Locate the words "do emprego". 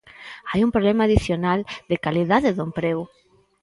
2.55-3.03